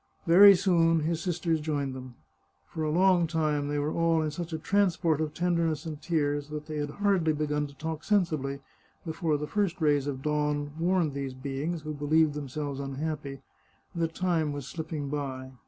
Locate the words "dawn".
10.23-10.71